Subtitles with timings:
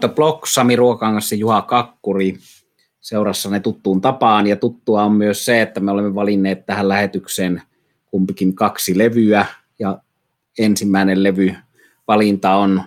[0.00, 2.38] The Block, Sami Ruokangas ja Juha Kakkuri
[3.00, 4.46] seurassa ne tuttuun tapaan.
[4.46, 7.62] Ja tuttua on myös se, että me olemme valinneet tähän lähetykseen
[8.06, 9.46] kumpikin kaksi levyä.
[9.78, 9.98] Ja
[10.58, 11.54] ensimmäinen levy
[12.08, 12.82] valinta on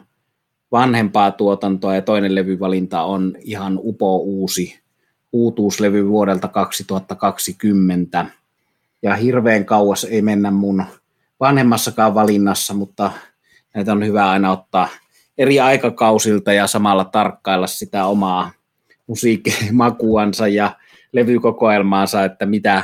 [0.71, 4.79] vanhempaa tuotantoa ja toinen levyvalinta on ihan upo uusi
[5.33, 8.25] uutuuslevy vuodelta 2020.
[9.01, 10.83] Ja hirveän kauas ei mennä mun
[11.39, 13.11] vanhemmassakaan valinnassa, mutta
[13.75, 14.87] näitä on hyvä aina ottaa
[15.37, 18.51] eri aikakausilta ja samalla tarkkailla sitä omaa
[19.07, 20.77] musiikkimakuansa ja
[21.11, 22.83] levykokoelmaansa, että mitä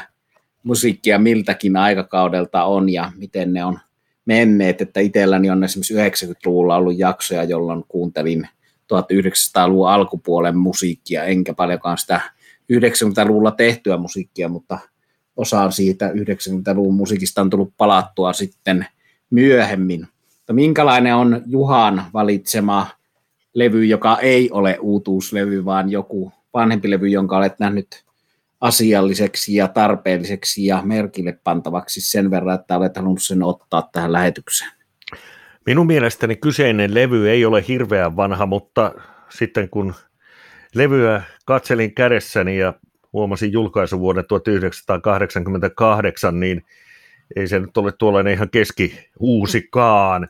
[0.64, 3.80] musiikkia miltäkin aikakaudelta on ja miten ne on
[4.26, 8.48] menneet, että itselläni on esimerkiksi 90-luvulla ollut jaksoja, jolloin kuuntelin
[8.94, 12.22] 1900-luvun alkupuolen musiikkia, enkä paljonkaan sitä
[12.74, 14.80] 90-luvulla tehtyä musiikkia, mutta
[15.38, 18.86] osaan siitä 90-luvun musiikista on tullut palattua sitten
[19.30, 20.08] myöhemmin.
[20.50, 22.88] Mutta minkälainen on Juhan valitsema
[23.54, 28.04] levy, joka ei ole uutuuslevy, vaan joku vanhempi levy, jonka olet nähnyt
[28.62, 34.72] asialliseksi ja tarpeelliseksi ja merkille pantavaksi sen verran, että olet halunnut sen ottaa tähän lähetykseen?
[35.66, 38.94] Minun mielestäni kyseinen levy ei ole hirveän vanha, mutta
[39.30, 39.94] sitten kun
[40.76, 42.74] levyä katselin kädessäni ja
[43.14, 46.66] huomasin julkaisuvuoden 1988, niin
[47.36, 50.28] ei se nyt ole tuollainen ihan keski uusikaan.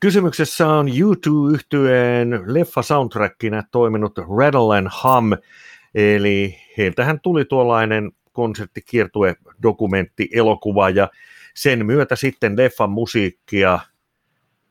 [0.00, 5.32] Kysymyksessä on U2-yhtyeen leffa soundtrackina toiminut Rattle and Hum,
[5.94, 11.08] eli heiltähän tuli tuollainen konserttikiertue, dokumentti, elokuva ja
[11.54, 13.78] sen myötä sitten leffan musiikkia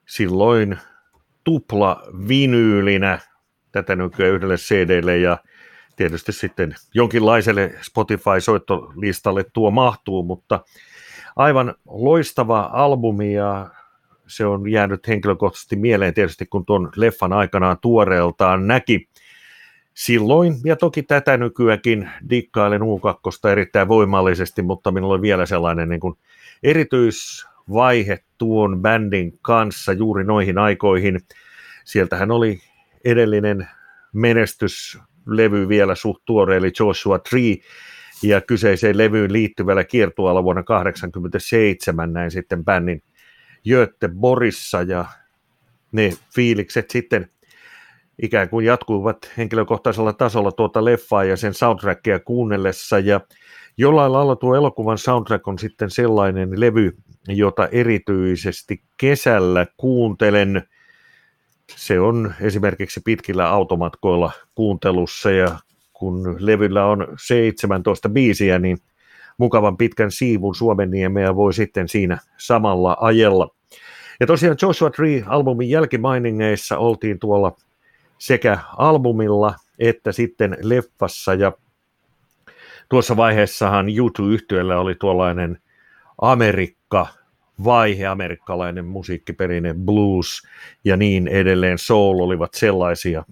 [0.08, 0.78] silloin
[1.44, 3.20] tupla vinyylinä
[3.72, 5.38] tätä nykyään yhdelle CDlle ja
[5.96, 10.60] tietysti sitten jonkinlaiselle Spotify-soittolistalle tuo mahtuu, mutta
[11.36, 13.70] aivan loistava albumi ja
[14.28, 19.10] se on jäänyt henkilökohtaisesti mieleen tietysti, kun tuon leffan aikanaan tuoreeltaan näki
[19.94, 26.00] silloin, ja toki tätä nykyäänkin dikkailen U2 erittäin voimallisesti, mutta minulla oli vielä sellainen niin
[26.00, 26.18] kuin
[26.64, 31.20] erityisvaihe tuon bändin kanssa juuri noihin aikoihin.
[31.84, 32.60] Sieltähän oli
[33.06, 33.68] edellinen
[34.14, 37.58] menestyslevy vielä suht tuore, eli Joshua Tree,
[38.28, 43.04] ja kyseiseen levyyn liittyvällä kiertueella vuonna 1987 näin sitten bändin
[43.66, 45.06] Jötte Borissa, ja
[45.92, 47.30] ne fiilikset sitten
[48.22, 53.22] ikään kuin jatkuivat henkilökohtaisella tasolla tuota leffaa ja sen soundtrackia kuunnellessa, ja
[53.78, 56.98] jollain lailla tuo elokuvan soundtrack on sitten sellainen levy,
[57.28, 60.64] jota erityisesti kesällä kuuntelen.
[61.76, 65.60] Se on esimerkiksi pitkillä automatkoilla kuuntelussa ja
[65.96, 68.78] kun levyllä on 17 biisiä, niin
[69.38, 73.56] mukavan pitkän siivun Suomenniemeä voi sitten siinä samalla ajella.
[74.20, 77.56] Ja tosiaan Joshua Tree-albumin jälkimainingeissa oltiin tuolla
[78.18, 81.52] sekä albumilla että sitten leffassa ja
[82.90, 85.60] tuossa vaiheessahan YouTube-yhtiöllä oli tuollainen
[86.22, 87.08] Amerikka
[87.64, 90.42] vaihe, amerikkalainen musiikkiperinne, blues
[90.84, 93.24] ja niin edelleen, soul olivat sellaisia,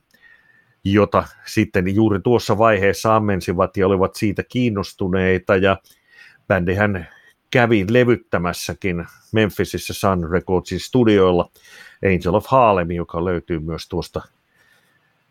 [0.83, 5.55] jota sitten juuri tuossa vaiheessa ammensivat ja olivat siitä kiinnostuneita.
[5.55, 5.77] Ja
[6.47, 7.07] bändihän
[7.51, 11.49] kävi levyttämässäkin Memphisissä Sun Recordsin studioilla
[12.05, 14.21] Angel of Harlem, joka löytyy myös tuosta.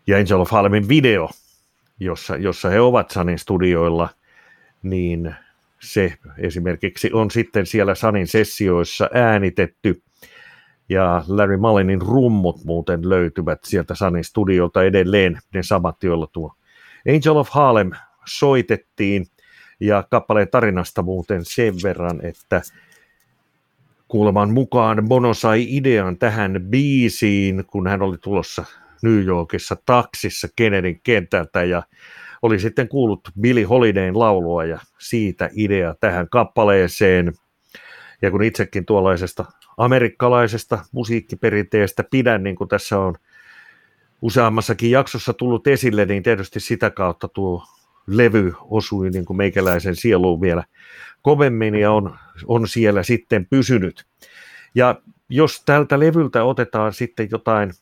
[0.06, 1.30] Ja Angel of Harlemin video,
[2.00, 4.08] jossa, jossa he ovat Sanin studioilla,
[4.82, 5.34] niin
[5.80, 10.02] se esimerkiksi on sitten siellä Sanin sessioissa äänitetty,
[10.92, 16.54] ja Larry Mullinin rummut muuten löytyvät sieltä Sanin studiolta edelleen, ne samat, joilla tuo
[17.08, 17.91] Angel of Harlem
[18.25, 19.26] soitettiin,
[19.80, 22.62] ja kappaleen tarinasta muuten sen verran, että
[24.08, 28.64] kuuleman mukaan Bono sai idean tähän biisiin, kun hän oli tulossa
[29.03, 31.82] New Yorkissa taksissa Kennedyn kentältä ja
[32.42, 37.32] oli sitten kuullut Billy Holidayn laulua ja siitä idea tähän kappaleeseen.
[38.22, 39.44] Ja kun itsekin tuollaisesta
[39.77, 43.15] amerikkalaisesta musiikkiperinteestä pidän, niin kuin tässä on
[44.22, 47.65] useammassakin jaksossa tullut esille, niin tietysti sitä kautta tuo
[48.07, 50.65] levy osui niin kuin meikäläisen sieluun vielä
[51.22, 54.04] kovemmin ja on, on siellä sitten pysynyt.
[54.74, 57.72] Ja jos tältä levyltä otetaan sitten jotain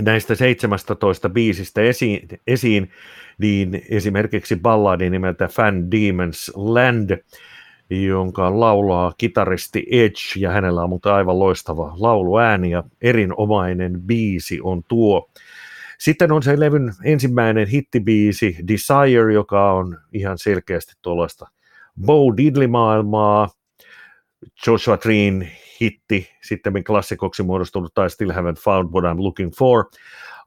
[0.00, 2.90] näistä 17 biisistä esiin, esiin
[3.38, 7.18] niin esimerkiksi balladi nimeltä Fan Demons Land,
[7.90, 14.82] jonka laulaa kitaristi Edge, ja hänellä on mutta aivan loistava lauluääni, ja erinomainen biisi on
[14.88, 15.30] tuo.
[15.98, 21.48] Sitten on se levyn ensimmäinen hittibiisi Desire, joka on ihan selkeästi tuollaista
[22.06, 23.48] Bo Diddley-maailmaa,
[24.66, 25.50] Joshua Treen
[25.80, 29.84] hitti, sitten klassikoksi muodostunut tai Still Haven't Found What I'm Looking For,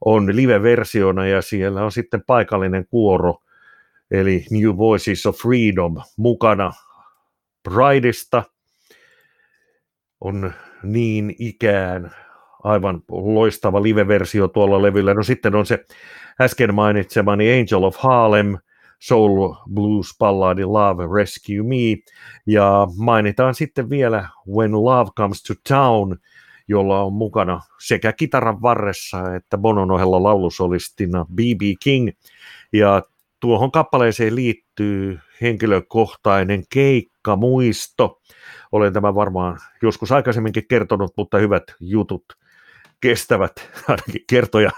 [0.04, 3.34] on live-versiona ja siellä on sitten paikallinen kuoro,
[4.10, 6.72] eli New Voices of Freedom mukana
[7.62, 8.42] Prideista,
[10.20, 10.52] on
[10.82, 12.10] niin ikään
[12.64, 15.14] aivan loistava live-versio tuolla levyllä.
[15.14, 15.84] No sitten on se
[16.40, 18.58] äsken mainitsemani Angel of Harlem,
[18.98, 22.12] soul blues balladi Love Rescue Me,
[22.46, 26.16] ja mainitaan sitten vielä When Love Comes to Town,
[26.68, 31.62] jolla on mukana sekä kitaran varressa että Bonon ohella laulusolistina B.B.
[31.82, 32.08] King,
[32.72, 33.02] ja
[33.40, 38.20] tuohon kappaleeseen liittyy henkilökohtainen keikkamuisto.
[38.72, 42.24] Olen tämän varmaan joskus aikaisemminkin kertonut, mutta hyvät jutut
[43.00, 43.52] kestävät
[43.88, 44.70] ainakin kertoja,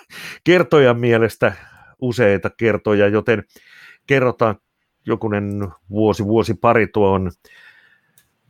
[0.44, 1.52] kertoja mielestä
[2.00, 3.44] useita kertoja, joten
[4.06, 4.56] kerrotaan
[5.06, 7.30] jokunen vuosi, vuosi pari tuon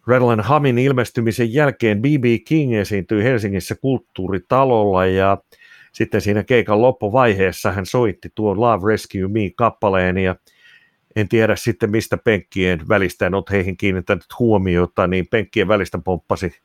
[0.06, 2.24] Rattle Hamin ilmestymisen jälkeen B.B.
[2.46, 5.38] King esiintyi Helsingissä kulttuuritalolla ja
[5.92, 10.37] sitten siinä keikan loppuvaiheessa hän soitti tuon Love Rescue Me-kappaleen ja
[11.16, 16.60] en tiedä sitten mistä penkkien välistä, en ole heihin kiinnittänyt huomiota, niin penkkien välistä pomppasi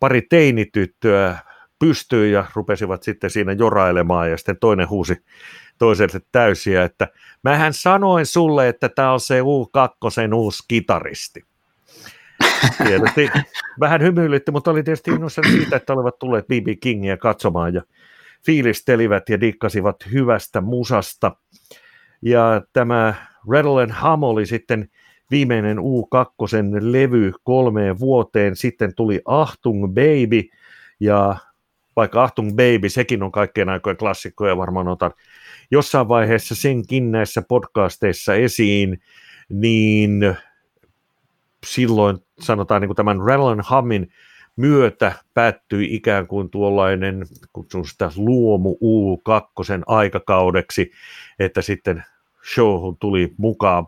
[0.00, 1.38] pari teinityttöä
[1.78, 5.16] pystyyn ja rupesivat sitten siinä jorailemaan ja sitten toinen huusi
[5.78, 7.08] toiselle täysiä, että
[7.44, 11.44] mähän sanoin sulle, että tämä on se U2 uusi kitaristi.
[12.86, 13.30] Tietysti
[13.80, 17.82] vähän hymyilytti, mutta oli tietysti innoissani siitä, että olivat tulleet BB Kingia katsomaan ja
[18.46, 21.36] fiilistelivät ja dikkasivat hyvästä musasta.
[22.22, 23.14] Ja tämä
[23.50, 24.88] Rattle and Hum oli sitten
[25.30, 25.82] viimeinen U2
[26.80, 28.56] levy kolmeen vuoteen.
[28.56, 30.42] Sitten tuli Ahtung Baby
[31.00, 31.36] ja
[31.96, 35.12] vaikka Ahtung Baby, sekin on kaikkien aikojen klassikko ja varmaan otan
[35.70, 39.02] jossain vaiheessa senkin näissä podcasteissa esiin,
[39.48, 40.36] niin
[41.66, 44.12] silloin sanotaan niin kuin tämän Rattle Hummin
[44.56, 50.92] myötä päättyi ikään kuin tuollainen, kutsun sitä luomu U2 aikakaudeksi,
[51.38, 52.04] että sitten
[52.54, 53.86] showhun tuli mukaan,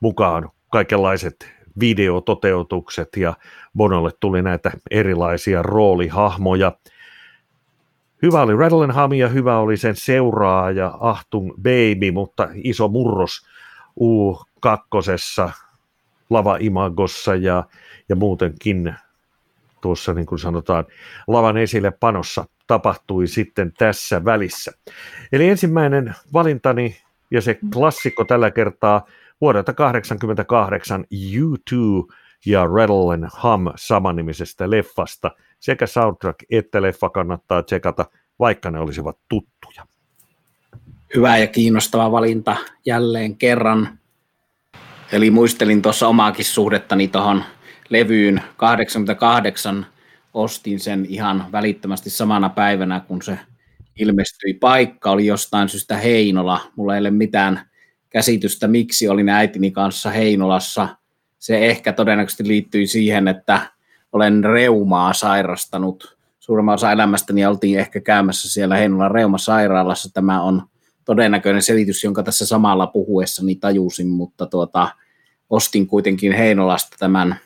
[0.00, 3.34] mukaan kaikenlaiset videototeutukset ja
[3.76, 6.72] Bonolle tuli näitä erilaisia roolihahmoja.
[8.22, 13.46] Hyvä oli Rattlenham ja hyvä oli sen seuraaja Ahtung Baby, mutta iso murros
[14.00, 15.50] U2
[16.30, 17.64] Lava Imagossa ja,
[18.08, 18.94] ja muutenkin
[19.80, 20.84] tuossa niin kuin sanotaan
[21.26, 24.72] lavan esille panossa tapahtui sitten tässä välissä.
[25.32, 26.96] Eli ensimmäinen valintani
[27.30, 29.06] ja se klassikko tällä kertaa
[29.40, 32.14] vuodelta 1988 U2
[32.46, 35.30] ja Rattle and Hum samanimisestä leffasta.
[35.60, 38.06] Sekä soundtrack että leffa kannattaa tsekata,
[38.38, 39.86] vaikka ne olisivat tuttuja.
[41.16, 43.98] Hyvä ja kiinnostava valinta jälleen kerran.
[45.12, 47.44] Eli muistelin tuossa omaakin suhdettani tuohon
[47.88, 49.86] levyyn 88
[50.34, 53.38] ostin sen ihan välittömästi samana päivänä, kun se
[53.98, 54.54] ilmestyi.
[54.54, 56.60] Paikka oli jostain syystä Heinola.
[56.76, 57.60] Mulla ei ole mitään
[58.10, 60.88] käsitystä, miksi olin äitini kanssa Heinolassa.
[61.38, 63.60] Se ehkä todennäköisesti liittyi siihen, että
[64.12, 66.18] olen reumaa sairastanut.
[66.38, 70.12] Suurimman osa elämästäni oltiin ehkä käymässä siellä Heinolan reumasairaalassa.
[70.12, 70.62] Tämä on
[71.04, 74.88] todennäköinen selitys, jonka tässä samalla puhuessani tajusin, mutta tuota,
[75.50, 77.36] ostin kuitenkin Heinolasta tämän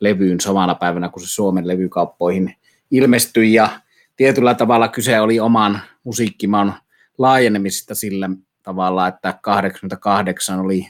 [0.00, 2.54] levyyn samana päivänä, kun se Suomen levykauppoihin
[2.90, 3.68] ilmestyi, ja
[4.16, 6.74] tietyllä tavalla kyse oli oman musiikkimaan
[7.18, 8.30] laajenemisesta sillä
[8.62, 10.86] tavalla, että 88 oli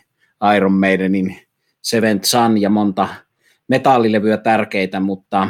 [0.57, 1.37] Iron Maidenin
[1.83, 3.09] Seventh Sun ja monta
[3.69, 5.49] metallilevyä tärkeitä, mutta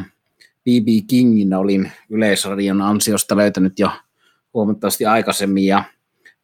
[0.64, 0.86] B.B.
[1.06, 3.90] Kingin olin Yleisradion ansiosta löytänyt jo
[4.54, 5.84] huomattavasti aikaisemmin ja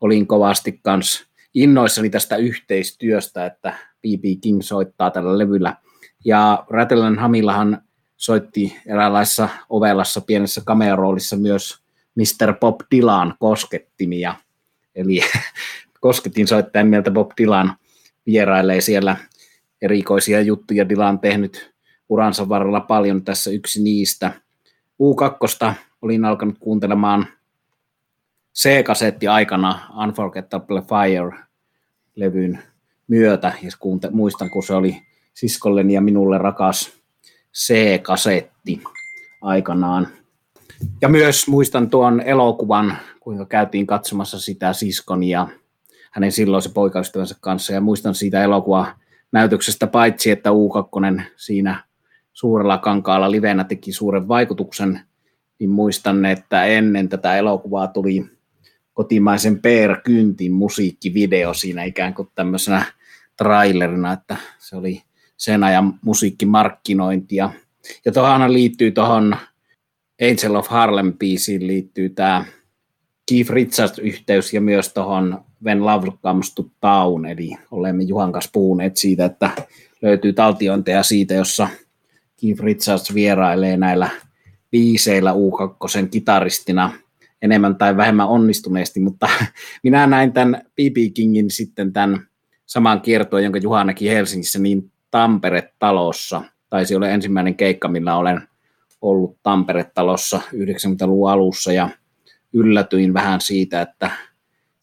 [0.00, 4.24] olin kovasti kans innoissani tästä yhteistyöstä, että B.B.
[4.40, 5.76] King soittaa tällä levyllä–
[6.24, 7.82] ja Rattle Hamillahan
[8.16, 11.80] soitti eräänlaisessa ovelassa pienessä kameroolissa myös
[12.14, 12.54] Mr.
[12.60, 14.34] Bob Dylan koskettimia.
[14.94, 15.20] Eli
[16.00, 17.76] kosketin soittajan mieltä Bob Dylan
[18.26, 19.16] vierailee siellä
[19.82, 20.88] erikoisia juttuja.
[20.88, 21.74] Dylan tehnyt
[22.08, 24.32] uransa varrella paljon tässä yksi niistä.
[25.02, 27.26] U2 olin alkanut kuuntelemaan
[28.54, 32.58] C-kasetti aikana Unforgettable Fire-levyn
[33.08, 33.70] myötä, ja
[34.10, 35.02] muistan, kun se oli
[35.34, 36.92] siskolleni ja minulle rakas
[37.54, 38.82] C-kasetti
[39.42, 40.08] aikanaan.
[41.00, 45.48] Ja myös muistan tuon elokuvan, kuinka käytiin katsomassa sitä siskon ja
[46.10, 47.72] hänen silloisen poikaystävänsä kanssa.
[47.72, 48.86] Ja muistan siitä elokuva
[49.32, 51.84] näytöksestä paitsi, että U2 siinä
[52.32, 55.00] suurella kankaalla livenä teki suuren vaikutuksen,
[55.58, 58.24] niin muistan, että ennen tätä elokuvaa tuli
[58.94, 62.84] kotimaisen Per Kyntin musiikkivideo siinä ikään kuin tämmöisenä
[63.36, 65.02] trailerina, että se oli
[65.40, 67.50] sen ajan musiikkimarkkinointia.
[68.04, 69.36] Ja tuohon liittyy tuohon
[70.22, 72.44] Angel of Harlem biisiin liittyy tämä
[73.28, 78.96] Keith Richards-yhteys ja myös tuohon When Love Comes to Town, eli olemme Juhan kanssa puhuneet
[78.96, 79.50] siitä, että
[80.02, 81.68] löytyy taltiointeja siitä, jossa
[82.40, 84.08] Keith Richards vierailee näillä
[84.70, 86.92] biiseillä U2 kitaristina
[87.42, 89.28] enemmän tai vähemmän onnistuneesti, mutta
[89.82, 90.96] minä näin tämän B.B.
[91.14, 92.26] Kingin sitten tämän
[92.66, 96.42] saman kiertoon, jonka Juha näki Helsingissä, niin Tampere-talossa.
[96.70, 98.48] Taisi olla ensimmäinen keikka, millä olen
[99.00, 101.88] ollut Tampere-talossa 90-luvun alussa ja
[102.52, 104.10] yllätyin vähän siitä, että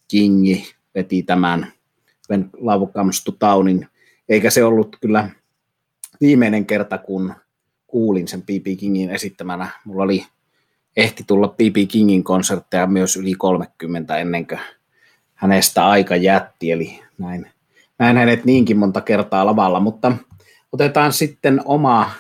[0.08, 1.72] Kingi veti tämän
[2.30, 3.88] When Love Comes to Townin,
[4.30, 5.30] eikä se ollut kyllä
[6.22, 7.34] viimeinen kerta, kun
[7.88, 8.66] kuulin sen B.B.
[8.80, 9.68] Kingin esittämänä.
[9.86, 10.26] Mulla oli
[10.98, 11.76] ehti tulla B.B.
[11.88, 14.60] Kingin konsertteja myös yli 30 ennen kuin
[15.34, 17.52] hänestä aika jätti, eli näin,
[18.00, 20.12] näin hänet niinkin monta kertaa lavalla, mutta
[20.72, 22.12] otetaan sitten oma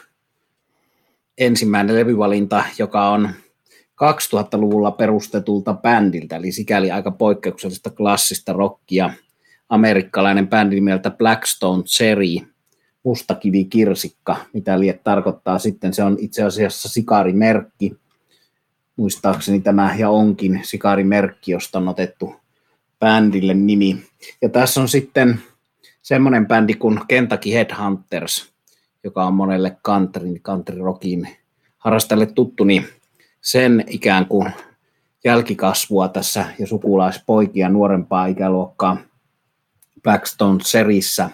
[1.37, 3.29] ensimmäinen levyvalinta, joka on
[4.03, 9.13] 2000-luvulla perustetulta bändiltä, eli sikäli aika poikkeuksellista klassista rockia,
[9.69, 12.47] amerikkalainen bändi nimeltä Blackstone Cherry,
[13.03, 17.95] mustakivi kirsikka, mitä liet tarkoittaa sitten, se on itse asiassa sikarimerkki,
[18.95, 22.35] muistaakseni tämä ja onkin sikarimerkki, josta on otettu
[22.99, 24.03] bändille nimi.
[24.41, 25.41] Ja tässä on sitten
[26.07, 28.53] semmoinen bändi kuin Kentucky Headhunters,
[29.03, 31.27] joka on monelle country, country rockin
[31.77, 32.87] harrastajalle tuttu, niin
[33.41, 34.51] sen ikään kuin
[35.23, 38.97] jälkikasvua tässä ja sukulaispoikia nuorempaa ikäluokkaa
[40.03, 41.29] Blackstone Serissä.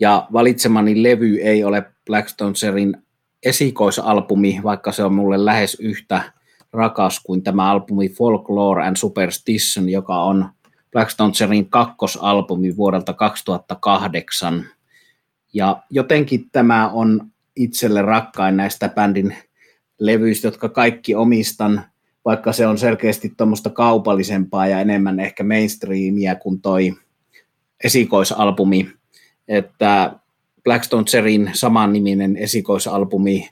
[0.00, 2.96] Ja valitsemani levy ei ole Blackstone Serin
[3.42, 6.32] esikoisalbumi, vaikka se on mulle lähes yhtä
[6.72, 10.48] rakas kuin tämä albumi Folklore and Superstition, joka on
[10.92, 14.66] Blackstone Serin kakkosalbumi vuodelta 2008.
[15.54, 19.36] Ja jotenkin tämä on itselle rakkain näistä bändin
[19.98, 21.84] levyistä, jotka kaikki omistan,
[22.24, 26.92] vaikka se on selkeästi tuommoista kaupallisempaa ja enemmän ehkä mainstreamia kuin toi
[27.84, 28.88] esikoisalbumi,
[29.48, 30.12] että
[30.64, 33.50] Blackstone Serin samanniminen esikoisalbumi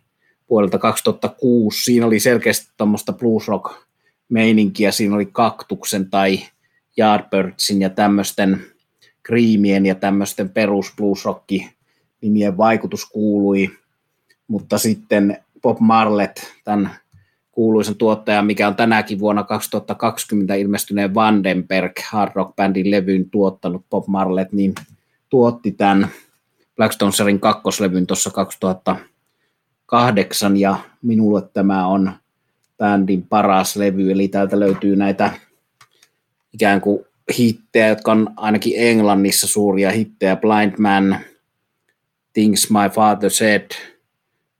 [0.51, 3.75] vuodelta 2006, siinä oli selkeästi tuommoista blues rock
[4.29, 6.41] meininkiä, siinä oli Kaktuksen tai
[6.99, 8.61] Yardbirdsin ja tämmöisten
[9.23, 10.95] kriimien ja tämmöisten perus
[12.21, 13.71] nimien vaikutus kuului,
[14.49, 16.91] mutta sitten Bob Marlett, tämän
[17.53, 24.07] kuuluisen tuottajan, mikä on tänäkin vuonna 2020 ilmestyneen Vandenberg Hard Rock Bandin levyn tuottanut Bob
[24.07, 24.75] Marlett, niin
[25.29, 26.09] tuotti tämän
[26.77, 32.13] Blackstoneserin kakkoslevyn tuossa 2008 ja minulle tämä on
[32.79, 35.33] bändin paras levy, eli täältä löytyy näitä
[36.53, 37.05] ikään kuin
[37.39, 41.19] hittejä, jotka on ainakin Englannissa suuria hittejä, Blind Man,
[42.33, 43.71] Things My Father Said,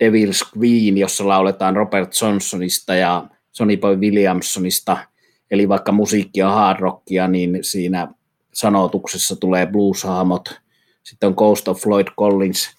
[0.05, 4.97] Devil's Queen, jossa lauletaan Robert Johnsonista ja Sonny Boy Williamsonista,
[5.51, 8.09] eli vaikka musiikki on hard rockia, niin siinä
[8.53, 10.61] sanotuksessa tulee blues-hahmot.
[11.03, 12.71] Sitten on Ghost of Floyd Collins,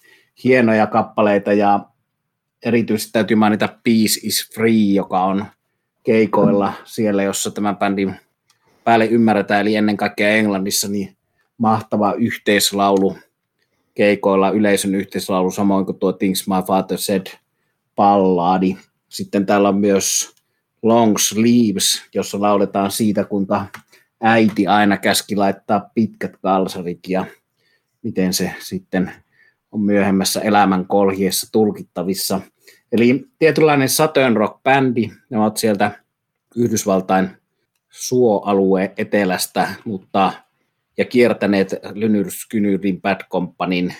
[0.44, 1.80] hienoja kappaleita ja
[2.64, 5.46] erityisesti täytyy mainita Peace is Free, joka on
[6.02, 8.16] keikoilla siellä, jossa tämän bändin
[8.84, 11.16] päälle ymmärretään, eli ennen kaikkea Englannissa, niin
[11.58, 13.16] mahtava yhteislaulu
[13.94, 17.26] keikoilla, yleisön yhteislaulu, samoin kuin tuo Things My Father Said
[17.96, 18.76] palladi.
[19.08, 20.34] Sitten täällä on myös
[20.82, 23.66] Long Sleeves, jossa lauletaan siitä, kuinka
[24.20, 27.24] äiti aina käski laittaa pitkät kalsarit ja
[28.02, 29.12] miten se sitten
[29.72, 32.40] on myöhemmässä elämän kolhiessa tulkittavissa.
[32.92, 35.90] Eli tietynlainen Saturn Rock-bändi, ne ovat sieltä
[36.56, 37.39] Yhdysvaltain
[37.90, 40.32] suoalue etelästä, mutta
[40.98, 42.30] ja kiertäneet Lynyrd
[43.02, 43.94] Bad Companyn,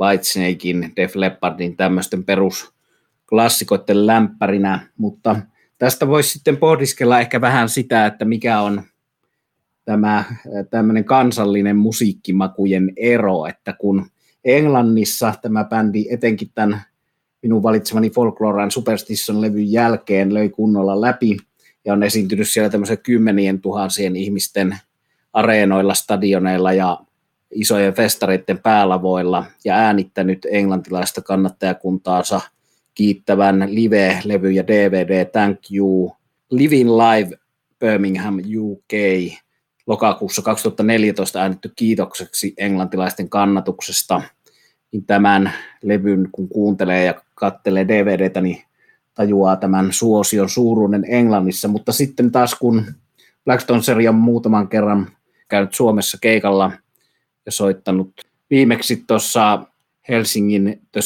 [0.00, 5.36] Whitesnakein, Def Leppardin tämmöisten perusklassikoiden lämpärinä, mutta
[5.78, 8.82] tästä voisi sitten pohdiskella ehkä vähän sitä, että mikä on
[9.84, 10.24] tämä
[10.70, 14.06] tämmöinen kansallinen musiikkimakujen ero, että kun
[14.44, 16.82] Englannissa tämä bändi etenkin tämän
[17.42, 21.36] minun valitsemani Folklore and Superstition-levyn jälkeen löi kunnolla läpi
[21.86, 24.78] ja on esiintynyt siellä tämmöisen kymmenien tuhansien ihmisten
[25.32, 27.00] areenoilla, stadioneilla ja
[27.50, 32.40] isojen festareiden päälavoilla ja äänittänyt englantilaista kannattajakuntaansa
[32.94, 36.12] kiittävän live-levy ja DVD Thank You
[36.50, 37.36] Living Live
[37.80, 38.92] Birmingham UK
[39.86, 44.22] lokakuussa 2014 äänitty kiitokseksi englantilaisten kannatuksesta,
[44.92, 45.52] niin tämän
[45.82, 48.62] levyn kun kuuntelee ja kattelee DVDtä, niin
[49.16, 52.84] tajuaa tämän suosion suuruuden Englannissa, mutta sitten taas kun
[53.44, 55.08] Blackstone Seria on muutaman kerran
[55.48, 56.72] käynyt Suomessa keikalla
[57.46, 58.12] ja soittanut
[58.50, 59.66] viimeksi tuossa
[60.08, 61.00] Helsingin The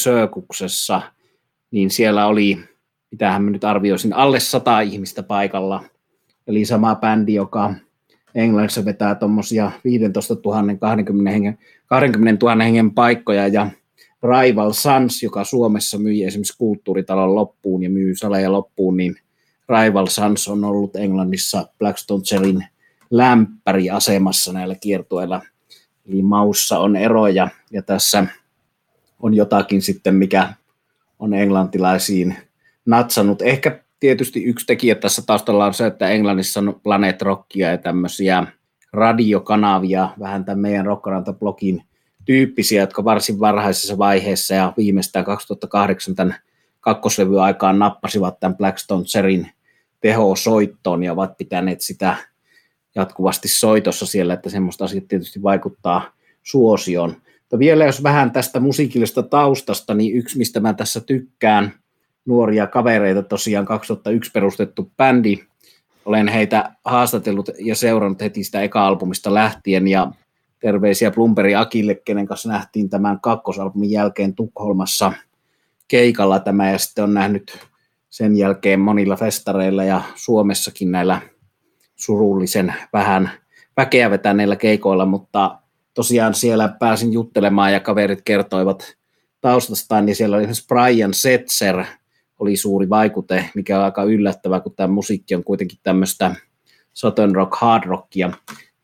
[1.71, 2.59] niin siellä oli,
[3.11, 5.85] mitähän mä nyt arvioisin, alle sata ihmistä paikalla.
[6.47, 7.75] Eli sama bändi, joka
[8.35, 13.71] Englannissa vetää tuommoisia 15 000, 20 hengen, 20 000 hengen paikkoja ja
[14.23, 19.17] Rival Sons, joka Suomessa myi esimerkiksi kulttuuritalon loppuun ja myy saleja loppuun, niin
[19.69, 22.67] Rival Sons on ollut Englannissa Blackstone Cellin
[23.11, 25.43] lämpäriasemassa näillä kiertueilla.
[26.09, 28.27] Eli maussa on eroja ja tässä
[29.23, 30.53] on jotakin sitten, mikä
[31.19, 32.37] on englantilaisiin
[32.87, 33.43] natsannut.
[33.43, 38.47] Ehkä tietysti yksi tekijä tässä taustalla on se, että Englannissa on Planet Rockia ja tämmöisiä
[38.93, 41.83] radiokanavia, vähän tämän meidän Rockaranta-blogin
[42.31, 46.35] tyyppisiä, jotka varsin varhaisessa vaiheessa ja viimeistään 2008 tämän
[46.81, 49.51] kakkoslevy aikaan nappasivat tämän Blackstone Serin
[50.01, 52.17] tehosoittoon ja ovat pitäneet sitä
[52.95, 57.11] jatkuvasti soitossa siellä, että semmoista asiat tietysti vaikuttaa suosioon.
[57.41, 61.73] Mutta vielä jos vähän tästä musiikillisesta taustasta, niin yksi, mistä mä tässä tykkään,
[62.27, 65.39] nuoria kavereita, tosiaan 2001 perustettu bändi,
[66.05, 70.13] olen heitä haastatellut ja seurannut heti sitä eka-albumista lähtien, ja
[70.61, 75.13] terveisiä Plumberi Akille, kenen kanssa nähtiin tämän kakkosalbumin jälkeen Tukholmassa
[75.89, 77.59] keikalla tämä, ja sitten on nähnyt
[78.11, 81.21] sen jälkeen monilla festareilla ja Suomessakin näillä
[81.97, 83.31] surullisen vähän
[83.77, 85.59] väkeä vetäneillä keikoilla, mutta
[85.95, 88.97] tosiaan siellä pääsin juttelemaan ja kaverit kertoivat
[89.41, 91.85] taustastaan, niin siellä oli esimerkiksi Brian Setzer,
[92.39, 96.35] oli suuri vaikute, mikä on aika yllättävää, kun tämä musiikki on kuitenkin tämmöistä
[96.93, 98.31] Southern Rock, Hard Rockia.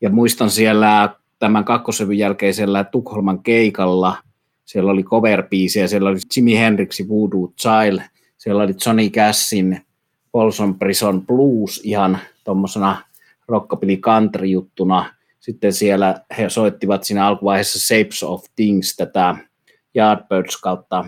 [0.01, 4.17] Ja muistan siellä tämän kakkosevyn jälkeisellä Tukholman keikalla,
[4.65, 5.43] siellä oli cover
[5.85, 7.99] siellä oli Jimi Hendrixin Voodoo Child,
[8.37, 9.81] siellä oli Johnny Cassin
[10.31, 12.97] Folsom Prison Blues ihan tuommoisena
[13.47, 15.13] rockabilly country juttuna.
[15.39, 19.35] Sitten siellä he soittivat siinä alkuvaiheessa Shapes of Things, tätä
[19.95, 21.05] Yardbirds kautta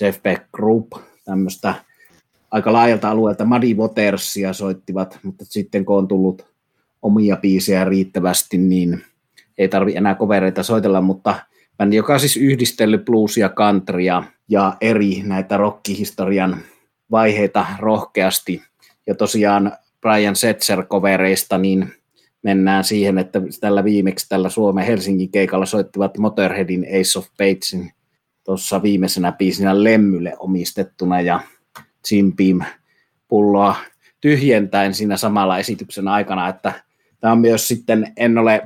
[0.00, 0.86] Jeff Beck Group,
[1.24, 1.74] tämmöistä
[2.50, 6.46] aika laajalta alueelta Muddy Watersia soittivat, mutta sitten kun on tullut
[7.02, 9.04] omia biisejä riittävästi, niin
[9.60, 11.34] ei tarvi enää kovereita soitella, mutta
[11.76, 16.56] bändi, joka on siis yhdistellyt bluesia, countrya ja eri näitä rockihistorian
[17.10, 18.62] vaiheita rohkeasti.
[19.06, 21.92] Ja tosiaan Brian Setzer-kovereista, niin
[22.42, 27.92] mennään siihen, että tällä viimeksi tällä Suomen Helsingin keikalla soittivat Motorheadin Ace of Batesin
[28.44, 31.40] tuossa viimeisenä biisinä Lemmylle omistettuna ja
[32.10, 32.60] Jim Beam
[33.28, 33.76] pulloa
[34.20, 36.72] tyhjentäen siinä samalla esityksen aikana, että
[37.20, 38.62] tämä on myös sitten, en ole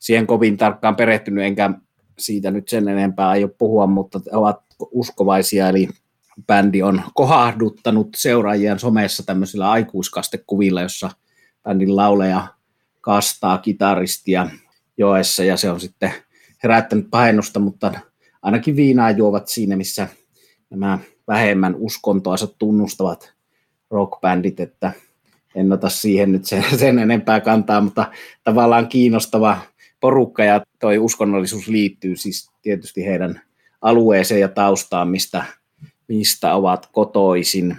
[0.00, 1.70] siihen kovin tarkkaan perehtynyt, enkä
[2.18, 4.60] siitä nyt sen enempää aio puhua, mutta ovat
[4.90, 5.88] uskovaisia, eli
[6.46, 11.10] bändi on kohahduttanut seuraajien somessa tämmöisillä aikuiskastekuvilla, jossa
[11.62, 12.46] bändin lauleja
[13.00, 14.50] kastaa kitaristia
[14.98, 16.12] joessa, ja se on sitten
[16.62, 17.92] herättänyt pahennusta, mutta
[18.42, 20.08] ainakin viinaa juovat siinä, missä
[20.70, 23.34] nämä vähemmän uskontoansa tunnustavat
[23.90, 24.92] rockbändit, että
[25.54, 28.06] en ota siihen nyt sen, sen enempää kantaa, mutta
[28.44, 29.58] tavallaan kiinnostava
[30.00, 33.40] porukka ja toi uskonnollisuus liittyy siis tietysti heidän
[33.80, 35.44] alueeseen ja taustaan, mistä,
[36.08, 37.76] mistä ovat kotoisin.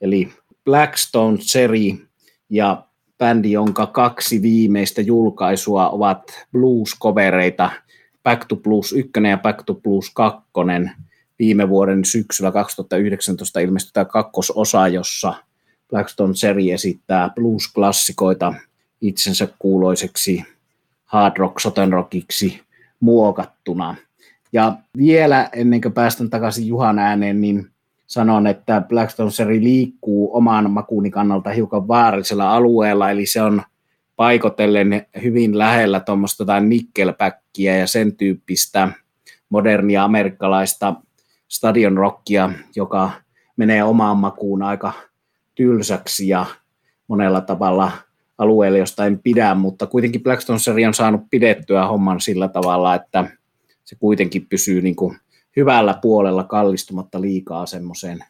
[0.00, 0.32] Eli
[0.64, 2.08] Blackstone Cherry
[2.50, 2.86] ja
[3.18, 7.70] bändi, jonka kaksi viimeistä julkaisua ovat blues-kovereita,
[8.22, 10.42] Back to Blues 1 ja Back to Blues 2.
[11.38, 15.34] Viime vuoden syksyllä 2019 ilmestyi tämä kakkososa, jossa
[15.90, 18.54] Blackstone Cherry esittää blues-klassikoita
[19.00, 20.44] itsensä kuuloiseksi
[21.14, 22.60] hard rock, soten rockiksi
[23.00, 23.96] muokattuna.
[24.52, 27.70] Ja vielä ennen kuin päästän takaisin Juhan ääneen, niin
[28.06, 33.62] sanon, että Blackstone Seri liikkuu oman makuuni kannalta hiukan vaarallisella alueella, eli se on
[34.16, 38.88] paikotellen hyvin lähellä tuommoista tai nickelbackia ja sen tyyppistä
[39.48, 40.94] modernia amerikkalaista
[41.48, 43.10] stadion rockia, joka
[43.56, 44.92] menee omaan makuun aika
[45.54, 46.46] tylsäksi ja
[47.08, 47.92] monella tavalla
[48.38, 53.30] alueelle, josta en pidä, mutta kuitenkin Blackstone Seri on saanut pidettyä homman sillä tavalla, että
[53.84, 55.16] se kuitenkin pysyy niin kuin
[55.56, 58.24] hyvällä puolella kallistumatta liikaa semmoiseen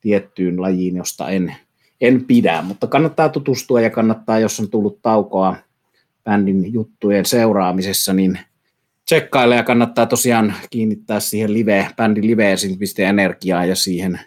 [0.00, 1.56] tiettyyn lajiin, josta en,
[2.00, 5.56] en pidä, mutta kannattaa tutustua ja kannattaa, jos on tullut taukoa
[6.24, 8.38] bändin juttujen seuraamisessa, niin
[9.04, 12.54] tsekkaile ja kannattaa tosiaan kiinnittää siihen live, bändin live
[12.98, 14.20] energiaa ja siihen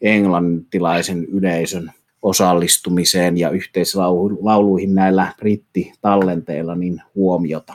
[0.00, 1.92] englantilaisen yleisön
[2.26, 7.74] osallistumiseen ja yhteislauluihin näillä brittitallenteilla niin huomiota.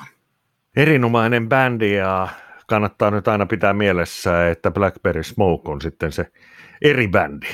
[0.75, 2.27] Erinomainen bändi ja
[2.67, 6.25] kannattaa nyt aina pitää mielessä, että Blackberry Smoke on sitten se
[6.81, 7.47] eri bändi.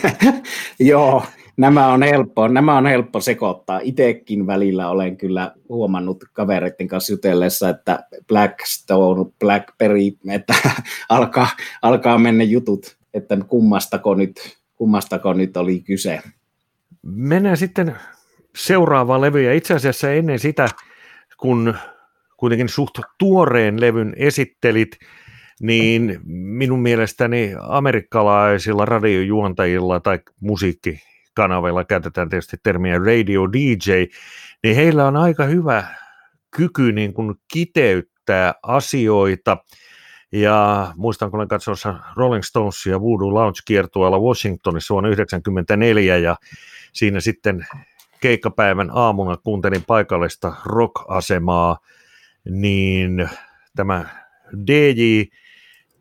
[0.90, 1.22] Joo,
[1.56, 3.80] nämä on helppo, nämä on helppo sekoittaa.
[3.82, 10.54] Itekin välillä olen kyllä huomannut kavereiden kanssa jutellessa, että Blackstone, Blackberry, että
[11.08, 11.48] alkaa,
[11.82, 16.22] alkaa mennä jutut että kummastako nyt, kummastako nyt oli kyse.
[17.02, 17.96] Mennään sitten
[18.56, 20.68] seuraavaan levyyn, ja itse asiassa ennen sitä,
[21.36, 21.74] kun
[22.36, 24.98] kuitenkin suht tuoreen levyn esittelit,
[25.60, 33.92] niin minun mielestäni amerikkalaisilla radiojuontajilla tai musiikkikanavilla käytetään tietysti termiä radio DJ,
[34.62, 35.84] niin heillä on aika hyvä
[36.56, 39.56] kyky niin kuin kiteyttää asioita.
[40.34, 46.36] Ja muistan, kun olen katsomassa Rolling Stonesia Voodoo Lounge-kiertueella Washingtonissa vuonna 1994, ja
[46.92, 47.66] siinä sitten
[48.20, 51.78] keikkapäivän aamuna kuuntelin paikallista rock-asemaa,
[52.50, 53.28] niin
[53.76, 54.04] tämä
[54.66, 55.22] DJ,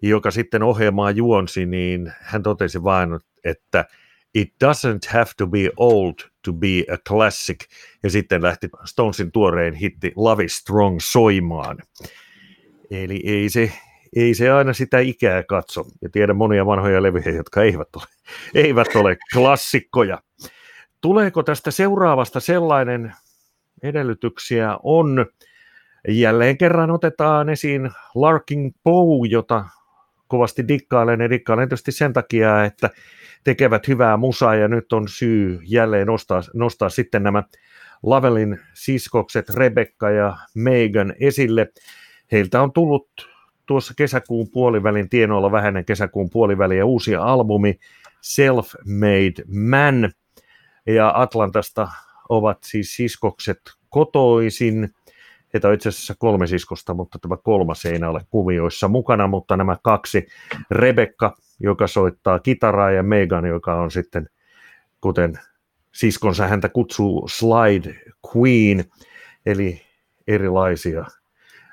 [0.01, 3.09] joka sitten ohjelmaa juonsi, niin hän totesi vain,
[3.43, 3.85] että
[4.33, 6.13] it doesn't have to be old
[6.45, 7.65] to be a classic,
[8.03, 11.77] ja sitten lähti Stonesin tuorein hitti Love is Strong soimaan.
[12.91, 13.71] Eli ei se,
[14.15, 18.05] ei se aina sitä ikää katso, ja tiedän monia vanhoja levyjä, jotka eivät ole,
[18.65, 20.19] eivät ole klassikkoja.
[21.01, 23.13] Tuleeko tästä seuraavasta sellainen
[23.83, 25.25] edellytyksiä on,
[26.07, 29.65] jälleen kerran otetaan esiin Larkin Poe, jota
[30.27, 32.89] kovasti dikkailen, ja dikkailen tietysti sen takia, että
[33.43, 37.43] tekevät hyvää musaa, ja nyt on syy jälleen nostaa, nostaa sitten nämä
[38.03, 41.67] Lavelin siskokset Rebecca ja Megan esille.
[42.31, 43.32] Heiltä on tullut
[43.65, 47.79] tuossa kesäkuun puolivälin tienoilla vähäinen kesäkuun puoliväli ja uusi albumi
[48.21, 50.11] Self-Made Man,
[50.87, 51.87] ja Atlantasta
[52.29, 54.93] ovat siis siskokset kotoisin.
[55.53, 59.77] Heitä on itse asiassa kolme siskosta, mutta tämä kolmas ei ole kuvioissa mukana, mutta nämä
[59.83, 60.27] kaksi,
[60.71, 64.29] Rebecca, joka soittaa kitaraa, ja Megan, joka on sitten,
[65.01, 65.39] kuten
[65.91, 67.95] siskonsa häntä kutsuu Slide
[68.35, 68.85] Queen,
[69.45, 69.81] eli
[70.27, 71.05] erilaisia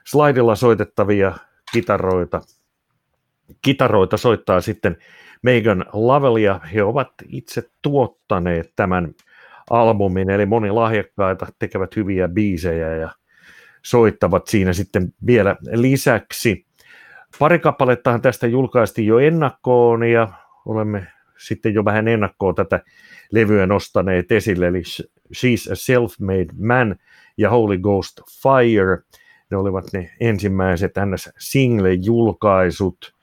[0.07, 1.35] slidilla soitettavia
[1.73, 2.41] kitaroita.
[3.63, 4.97] Kitaroita soittaa sitten
[5.43, 6.61] Megan Lavelia.
[6.75, 9.15] He ovat itse tuottaneet tämän
[9.71, 13.11] albumin, eli moni lahjakkaita tekevät hyviä biisejä ja
[13.83, 16.67] soittavat siinä sitten vielä lisäksi.
[17.39, 20.29] Pari kappalettahan tästä julkaistiin jo ennakkoon ja
[20.67, 21.07] olemme
[21.39, 22.81] sitten jo vähän ennakkoon tätä
[23.33, 24.83] levyä nostaneet esille, eli
[25.35, 26.97] She's a Self-Made Man
[27.37, 28.99] ja Holy Ghost Fire.
[29.51, 31.31] Ne olivat ne ensimmäiset ns.
[31.39, 33.15] single-julkaisut.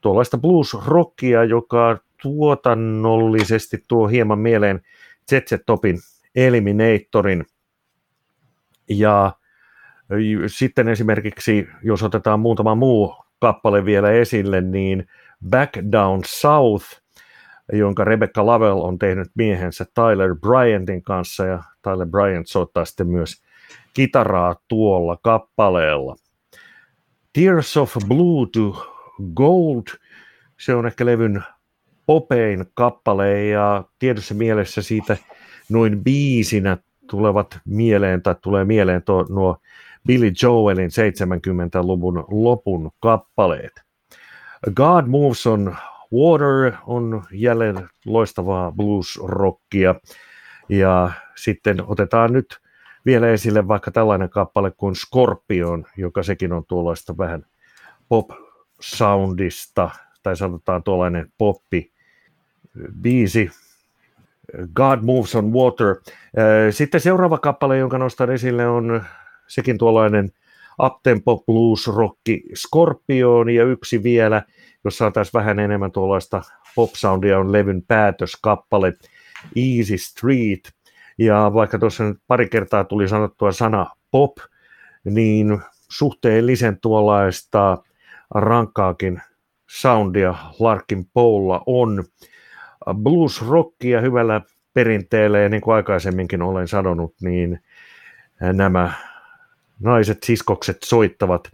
[0.00, 4.80] Tuollaista blues-rockia, joka tuotannollisesti tuo hieman mieleen
[5.30, 5.98] ZZ Topin
[6.34, 7.44] Eliminatorin.
[8.88, 9.32] Ja
[10.46, 15.06] sitten esimerkiksi, jos otetaan muutama muu kappale vielä esille, niin
[15.50, 16.86] Back Down South,
[17.72, 23.43] jonka Rebecca Lavelle on tehnyt miehensä Tyler Bryantin kanssa, ja Tyler Bryant soittaa sitten myös
[23.94, 26.16] kitaraa tuolla kappaleella.
[27.32, 28.92] Tears of Blue to
[29.34, 29.82] Gold,
[30.60, 31.42] se on ehkä levyn
[32.06, 35.16] popein kappale, ja tietyssä mielessä siitä
[35.68, 36.76] noin biisinä
[37.10, 39.56] tulevat mieleen, tai tulee mieleen tuo, nuo
[40.06, 43.72] Billy Joelin 70-luvun lopun kappaleet.
[44.74, 45.76] God Moves on
[46.14, 49.94] Water on jälleen loistavaa blues-rockia.
[50.68, 52.60] Ja sitten otetaan nyt
[53.06, 57.46] vielä esille vaikka tällainen kappale kuin Scorpion, joka sekin on tuollaista vähän
[58.08, 59.90] pop-soundista,
[60.22, 61.92] tai sanotaan tuollainen poppi
[63.00, 63.50] biisi.
[64.74, 65.96] God Moves on Water.
[66.70, 69.04] Sitten seuraava kappale, jonka nostan esille, on
[69.46, 70.30] sekin tuollainen
[70.82, 74.42] uptempo blues rocki Scorpion ja yksi vielä,
[74.84, 76.42] jossa on taas vähän enemmän tuollaista
[76.74, 78.92] pop soundia on levyn päätöskappale
[79.56, 80.60] Easy Street.
[81.18, 84.36] Ja vaikka tuossa nyt pari kertaa tuli sanottua sana pop,
[85.04, 87.78] niin suhteellisen tuollaista
[88.34, 89.22] rankkaakin
[89.70, 92.04] soundia Larkin Poulla on.
[92.94, 94.40] Blues rockia hyvällä
[94.74, 97.60] perinteellä ja niin kuin aikaisemminkin olen sanonut, niin
[98.40, 98.92] nämä
[99.80, 101.50] naiset, siskokset soittavat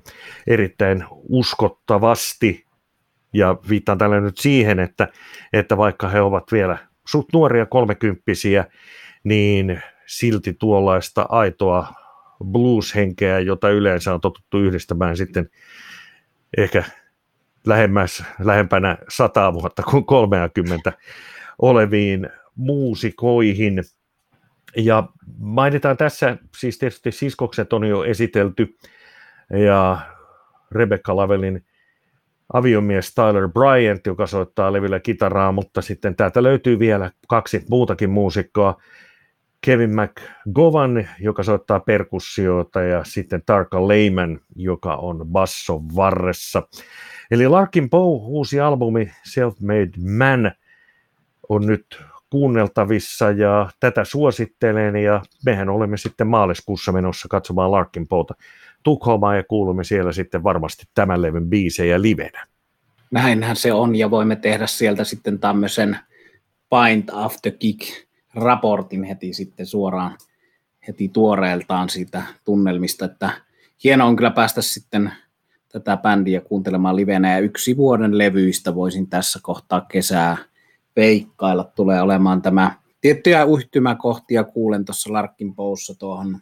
[0.46, 2.64] erittäin uskottavasti.
[3.32, 5.08] Ja viittaan tällä nyt siihen, että,
[5.52, 8.64] että vaikka he ovat vielä suht nuoria kolmekymppisiä,
[9.24, 11.86] niin silti tuollaista aitoa
[12.44, 15.50] blues-henkeä, jota yleensä on totuttu yhdistämään sitten
[16.56, 16.84] ehkä
[17.66, 20.92] lähemmäs, lähempänä sata vuotta kuin 30
[21.58, 23.82] oleviin muusikoihin–
[24.76, 28.76] ja mainitaan tässä, siis tietysti siskokset on jo esitelty,
[29.66, 29.98] ja
[30.70, 31.64] Rebecca Lavelin
[32.52, 38.76] aviomies Tyler Bryant, joka soittaa levyllä kitaraa, mutta sitten täältä löytyy vielä kaksi muutakin muusikkoa,
[39.60, 46.62] Kevin McGovan, joka soittaa perkussioita, ja sitten Tarka Lehman, joka on basson varressa.
[47.30, 50.52] Eli Larkin Poe, uusi albumi Self-Made Man,
[51.48, 58.34] on nyt kuunneltavissa ja tätä suosittelen ja mehän olemme sitten maaliskuussa menossa katsomaan Larkin Poota
[58.82, 62.46] Tukholmaan ja kuulumme siellä sitten varmasti tämän levyn biisejä livenä.
[63.10, 65.98] Näinhän se on ja voimme tehdä sieltä sitten tämmöisen
[66.70, 70.18] Pint After Kick raportin heti sitten suoraan
[70.88, 73.30] heti tuoreeltaan siitä tunnelmista, että
[73.84, 75.12] hienoa on kyllä päästä sitten
[75.72, 80.36] tätä bändiä kuuntelemaan livenä ja yksi vuoden levyistä voisin tässä kohtaa kesää
[80.96, 86.38] veikkailla tulee olemaan tämä tiettyjä yhtymäkohtia kuulen tuossa Larkin Poussa tuohon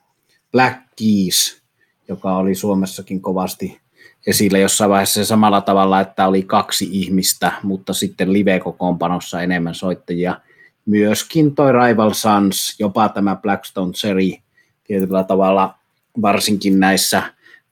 [0.53, 1.63] Black Keys,
[2.09, 3.81] joka oli Suomessakin kovasti
[4.27, 10.41] esillä jossain vaiheessa samalla tavalla, että oli kaksi ihmistä, mutta sitten live-kokoonpanossa enemmän soittajia.
[10.89, 14.39] Myöskin toi Rival Sons, jopa tämä Blackstone Series
[14.85, 15.75] tietyllä tavalla,
[16.23, 17.23] varsinkin näissä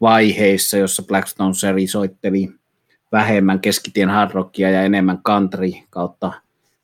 [0.00, 2.48] vaiheissa, jossa Blackstone Series soitteli
[3.12, 6.32] vähemmän keskitien hard rockia ja enemmän country kautta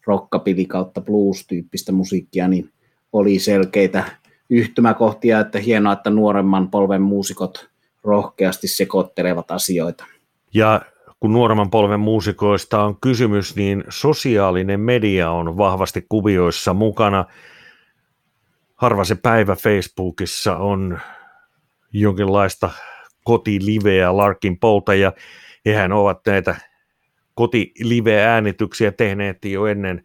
[0.07, 2.73] rockapili kautta blues-tyyppistä musiikkia, niin
[3.13, 4.05] oli selkeitä
[4.51, 7.71] yhtymäkohtia, että hienoa, että nuoremman polven muusikot
[8.05, 10.05] rohkeasti sekoittelevat asioita.
[10.55, 10.81] Ja
[11.23, 17.25] kun nuoremman polven muusikoista on kysymys, niin sosiaalinen media on vahvasti kuvioissa mukana.
[18.75, 20.99] Harva se päivä Facebookissa on
[21.93, 22.71] jonkinlaista
[23.25, 25.13] kotiliveä Larkin Polta ja
[25.67, 26.57] hehän ovat näitä
[27.35, 30.05] kotilive-äänityksiä tehneet jo ennen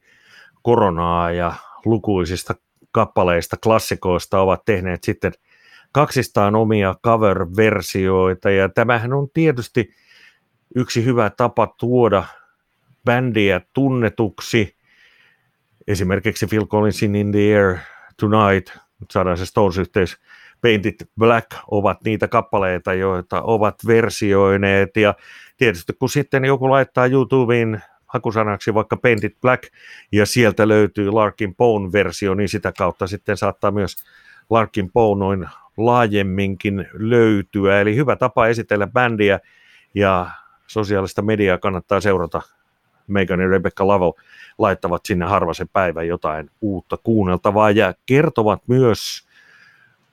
[0.61, 1.53] koronaa ja
[1.85, 2.55] lukuisista
[2.91, 5.31] kappaleista, klassikoista ovat tehneet sitten
[5.91, 9.89] kaksistaan omia cover-versioita ja tämähän on tietysti
[10.75, 12.23] yksi hyvä tapa tuoda
[13.05, 14.77] bändiä tunnetuksi.
[15.87, 17.77] Esimerkiksi Phil Collinsin In the Air
[18.19, 18.77] Tonight,
[19.11, 20.17] saadaan se Stones-yhteys,
[20.61, 25.15] Painted Black ovat niitä kappaleita, joita ovat versioineet ja
[25.57, 29.63] tietysti kun sitten joku laittaa YouTubeen hakusanaksi vaikka Painted Black
[30.11, 33.95] ja sieltä löytyy Larkin Poe versio, niin sitä kautta sitten saattaa myös
[34.49, 37.81] Larkin Poe noin laajemminkin löytyä.
[37.81, 39.39] Eli hyvä tapa esitellä bändiä
[39.93, 40.29] ja
[40.67, 42.41] sosiaalista mediaa kannattaa seurata.
[43.07, 44.11] Megan ja Rebecca Lavel
[44.57, 49.27] laittavat sinne harva se päivä jotain uutta kuunneltavaa ja kertovat myös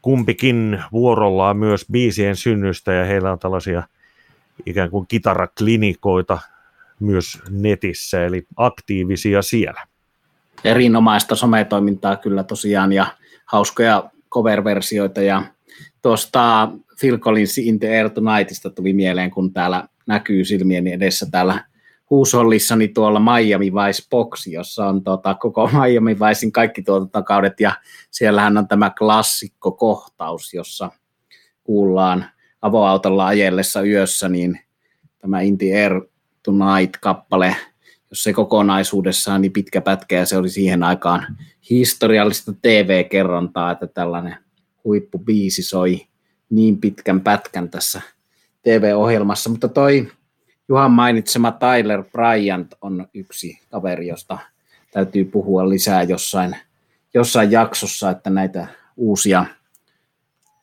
[0.02, 3.82] kumpikin vuorollaan myös biisien synnystä ja heillä on tällaisia
[4.66, 6.38] ikään kuin kitaraklinikoita
[7.00, 9.86] myös netissä, eli aktiivisia siellä.
[10.64, 13.06] Erinomaista sometoimintaa kyllä tosiaan ja
[13.44, 15.42] hauskoja cover-versioita ja
[16.02, 16.68] tuosta
[17.00, 21.64] Phil Collins In the Air Tonightista tuli mieleen, kun täällä näkyy silmieni edessä täällä
[22.10, 27.72] huushollissani tuolla Miami Vice Box, jossa on tota, koko Miami Vicein kaikki tuotantokaudet ja
[28.10, 30.90] siellähän on tämä klassikko kohtaus, jossa
[31.64, 32.24] kuullaan
[32.62, 34.60] avoautolla ajellessa yössä, niin
[35.18, 36.00] tämä In the Air
[36.42, 37.56] Tonight-kappale,
[38.10, 41.38] jos se kokonaisuudessaan niin pitkä pätkä ja se oli siihen aikaan
[41.70, 44.36] historiallista TV-kerrontaa, että tällainen
[44.84, 46.06] huippubiisi soi
[46.50, 48.02] niin pitkän pätkän tässä
[48.64, 50.08] TV-ohjelmassa, mutta toi
[50.68, 54.38] Juhan mainitsema Tyler Bryant on yksi kaveri, josta
[54.92, 56.56] täytyy puhua lisää jossain,
[57.14, 59.44] jossain jaksossa, että näitä uusia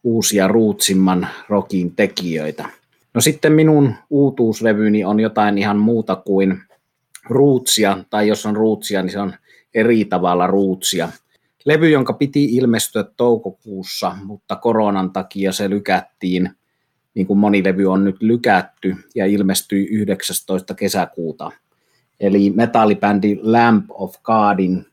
[0.03, 2.69] uusia Ruutsimman rokin tekijöitä.
[3.13, 6.61] No sitten minun uutuuslevyni on jotain ihan muuta kuin
[7.29, 9.33] ruutsia, tai jos on ruutsia, niin se on
[9.73, 11.09] eri tavalla ruutsia.
[11.65, 16.49] Levy, jonka piti ilmestyä toukokuussa, mutta koronan takia se lykättiin,
[17.13, 20.74] niin kuin moni levy on nyt lykätty, ja ilmestyi 19.
[20.74, 21.52] kesäkuuta.
[22.19, 24.86] Eli metallibändi Lamp of Godin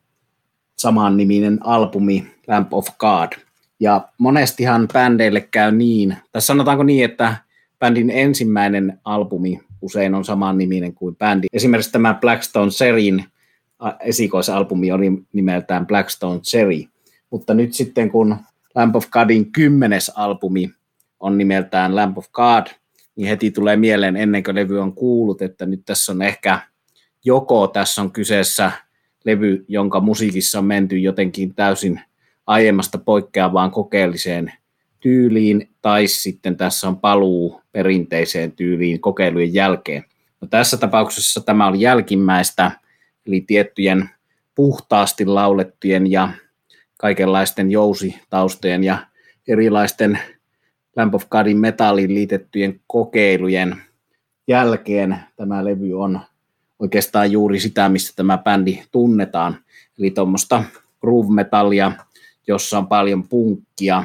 [0.77, 3.29] samanniminen albumi Lamp of God–
[3.81, 7.37] ja monestihan bändeille käy niin, tai sanotaanko niin, että
[7.79, 11.47] bändin ensimmäinen albumi usein on saman niminen kuin bändi.
[11.53, 13.25] Esimerkiksi tämä Blackstone Serin
[14.01, 16.89] esikoisalbumi oli nimeltään Blackstone Seri,
[17.31, 18.37] mutta nyt sitten kun
[18.75, 20.71] Lamp of Godin kymmenes albumi
[21.21, 22.67] on nimeltään Lamp of God,
[23.17, 26.61] niin heti tulee mieleen ennen kuin levy on kuullut, että nyt tässä on ehkä
[27.25, 28.73] joko tässä on kyseessä
[29.25, 32.01] levy, jonka musiikissa on menty jotenkin täysin
[32.47, 34.53] aiemmasta poikkeavaan kokeelliseen
[35.01, 40.05] tyyliin, tai sitten tässä on paluu perinteiseen tyyliin kokeilujen jälkeen.
[40.41, 42.71] No, tässä tapauksessa tämä oli jälkimmäistä,
[43.27, 44.11] eli tiettyjen
[44.55, 46.29] puhtaasti laulettujen ja
[46.97, 48.99] kaikenlaisten jousitaustojen ja
[49.49, 50.19] erilaisten
[50.99, 53.77] Lamp of Godin metalliin liitettyjen kokeilujen
[54.49, 56.21] jälkeen tämä levy on
[56.79, 59.57] oikeastaan juuri sitä, mistä tämä bändi tunnetaan.
[59.99, 60.65] Eli tuommoista
[61.01, 61.93] groove metallia,
[62.47, 64.05] jossa on paljon punkkia,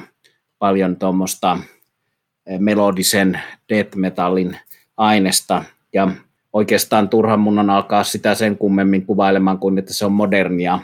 [0.59, 1.57] paljon tuommoista
[2.45, 4.57] eh, melodisen death metallin
[4.97, 5.63] aineesta.
[5.93, 6.11] Ja
[6.53, 10.79] oikeastaan turhan mun on alkaa sitä sen kummemmin kuvailemaan kuin että se on modernia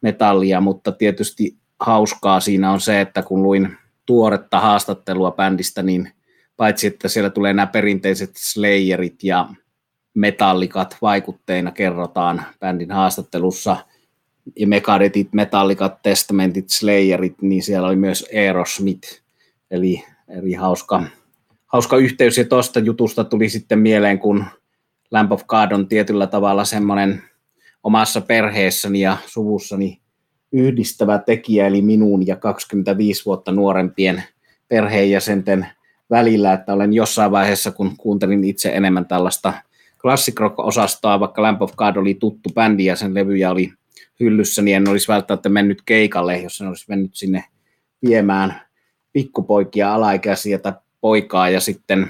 [0.00, 3.76] metallia, mutta tietysti hauskaa siinä on se, että kun luin
[4.12, 6.12] tuoretta haastattelua bändistä, niin
[6.56, 9.48] paitsi että siellä tulee nämä perinteiset slayerit ja
[10.14, 13.76] metallikat vaikutteina kerrotaan bändin haastattelussa,
[14.56, 19.22] ja Megadetit, Metallikat, Testamentit, Slayerit, niin siellä oli myös Aerosmith,
[19.70, 21.02] eli, eli hauska,
[21.66, 24.44] hauska yhteys, ja tuosta jutusta tuli sitten mieleen, kun
[25.10, 27.22] Lamp of God on tietyllä tavalla semmoinen
[27.82, 30.01] omassa perheessäni ja suvussani
[30.52, 34.22] yhdistävä tekijä, eli minun ja 25 vuotta nuorempien
[34.68, 35.66] perheenjäsenten
[36.10, 39.52] välillä, että olen jossain vaiheessa, kun kuuntelin itse enemmän tällaista
[39.98, 43.72] classic rock-osastoa, vaikka Lamp of God oli tuttu bändi ja sen levyjä oli
[44.20, 47.44] hyllyssä, niin en olisi välttämättä mennyt keikalle, jos en olisi mennyt sinne
[48.06, 48.60] viemään
[49.12, 51.48] pikkupoikia, alaikäisiä tai poikaa.
[51.48, 52.08] Ja sitten,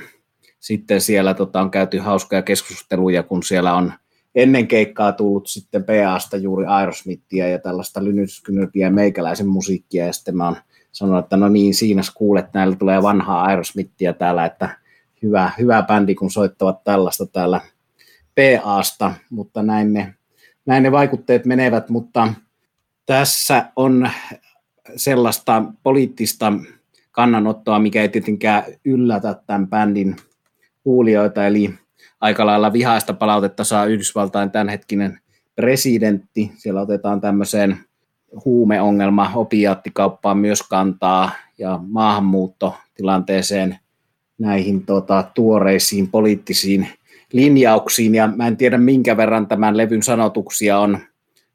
[0.60, 3.92] sitten siellä tota, on käyty hauskoja keskusteluja, kun siellä on
[4.34, 10.06] ennen keikkaa tullut sitten PAsta juuri Aerosmithia ja tällaista lynyskynyrtiä ja meikäläisen musiikkia.
[10.06, 10.56] Ja sitten mä oon
[10.92, 14.78] sanonut, että no niin, siinä kuulet, näillä tulee vanhaa Aerosmithia täällä, että
[15.22, 17.60] hyvä, hyvä bändi, kun soittavat tällaista täällä
[18.34, 20.14] PAsta, mutta näin ne,
[20.66, 22.34] näin ne vaikutteet menevät, mutta
[23.06, 24.10] tässä on
[24.96, 26.52] sellaista poliittista
[27.10, 30.16] kannanottoa, mikä ei tietenkään yllätä tämän bändin
[30.82, 31.74] kuulijoita, eli
[32.22, 35.18] aika lailla vihaista palautetta saa Yhdysvaltain tämänhetkinen
[35.56, 36.52] presidentti.
[36.56, 37.78] Siellä otetaan tämmöiseen
[38.44, 43.78] huumeongelma, opiaattikauppaan myös kantaa ja maahanmuuttotilanteeseen
[44.38, 46.88] näihin tota, tuoreisiin poliittisiin
[47.32, 48.14] linjauksiin.
[48.14, 50.98] Ja mä en tiedä minkä verran tämän levyn sanotuksia on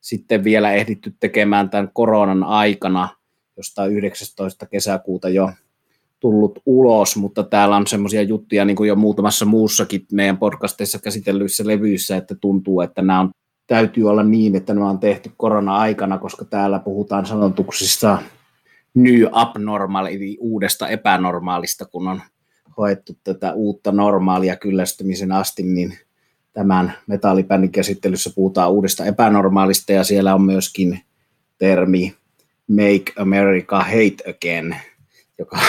[0.01, 3.09] sitten vielä ehditty tekemään tämän koronan aikana,
[3.57, 4.65] josta 19.
[4.65, 5.51] kesäkuuta jo
[6.19, 11.67] tullut ulos, mutta täällä on semmoisia juttuja niin kuin jo muutamassa muussakin meidän podcasteissa käsitellyissä
[11.67, 13.29] levyissä, että tuntuu, että nämä on,
[13.67, 18.17] täytyy olla niin, että nämä on tehty korona-aikana, koska täällä puhutaan sanotuksissa
[18.93, 22.21] new abnormal, eli uudesta epänormaalista, kun on
[22.77, 25.93] hoettu tätä uutta normaalia kyllästymisen asti, niin
[26.53, 30.99] tämän metallibändin käsittelyssä puhutaan uudesta epänormaalista, ja siellä on myöskin
[31.57, 32.15] termi
[32.67, 34.75] Make America Hate Again,
[35.37, 35.59] joka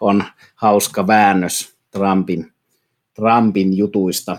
[0.00, 2.52] on hauska väännös Trumpin,
[3.14, 4.38] Trumpin jutuista.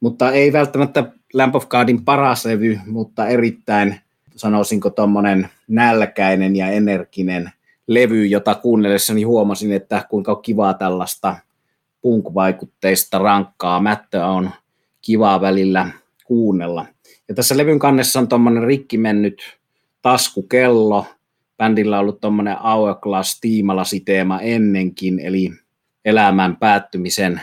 [0.00, 4.00] Mutta ei välttämättä Lamp of Godin paras levy, mutta erittäin,
[4.36, 7.52] sanoisinko, tuommoinen nälkäinen ja energinen
[7.86, 11.36] levy, jota kuunnellessani huomasin, että kuinka kivaa tällaista
[12.02, 14.50] punk-vaikutteista rankkaa mättöä on
[15.00, 15.88] kivaa välillä
[16.24, 16.86] kuunnella.
[17.28, 19.42] Ja tässä levyn kannessa on tuommoinen rikki mennyt
[20.02, 21.06] taskukello,
[21.56, 25.52] bändillä ollut tuommoinen Hourglass tiimalasiteema ennenkin, eli
[26.04, 27.40] elämän päättymisen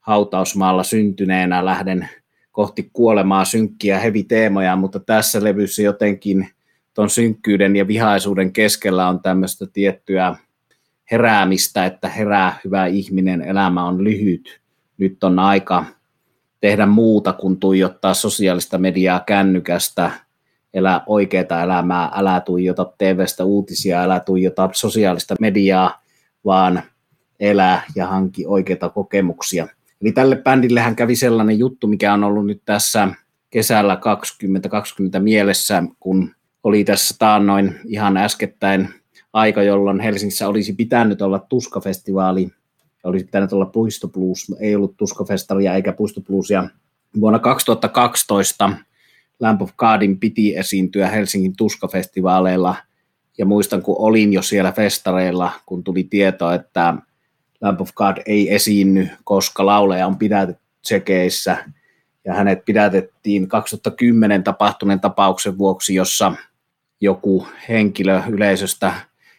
[0.00, 2.08] hautausmaalla syntyneenä lähden
[2.52, 6.48] kohti kuolemaa synkkiä hevi teemoja, mutta tässä levyssä jotenkin
[6.94, 10.34] tuon synkkyyden ja vihaisuuden keskellä on tämmöistä tiettyä
[11.10, 14.60] heräämistä, että herää hyvä ihminen, elämä on lyhyt,
[14.98, 15.84] nyt on aika
[16.60, 20.10] tehdä muuta kuin tuijottaa sosiaalista mediaa kännykästä,
[20.74, 26.02] elää oikeaa elämää, älä tuijota TV-stä uutisia, älä tuijota sosiaalista mediaa,
[26.44, 26.82] vaan
[27.40, 29.68] elää ja hanki oikeita kokemuksia.
[30.02, 33.08] Eli tälle bändillehän kävi sellainen juttu, mikä on ollut nyt tässä
[33.50, 38.88] kesällä 2020 mielessä, kun oli tässä taannoin ihan äskettäin
[39.32, 42.48] aika, jolloin Helsingissä olisi pitänyt olla Tuskafestivaali,
[43.04, 46.68] olisi pitänyt olla Puisto Blues, ei ollut Tuskafestaria eikä Puisto Bluesia.
[47.20, 48.70] Vuonna 2012
[49.40, 52.76] Lamp of Godin piti esiintyä Helsingin Tuskafestivaaleilla,
[53.38, 56.94] ja muistan, kun olin jo siellä festareilla, kun tuli tieto, että
[57.60, 61.56] Lamp of God ei esiinny, koska lauleja on pidätetty tsekeissä,
[62.24, 66.32] ja hänet pidätettiin 2010 tapahtuneen tapauksen vuoksi, jossa
[67.00, 68.94] joku henkilö yleisöstä